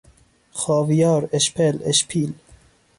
[0.51, 2.33] خاویار، اشپل، اشپیل